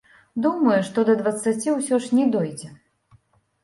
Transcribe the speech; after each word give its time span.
Думаю, 0.45 0.77
што 0.87 1.05
да 1.11 1.15
дваццаці 1.21 1.79
ўсё 1.79 2.03
ж 2.09 2.21
не 2.21 2.29
дойдзе. 2.37 2.77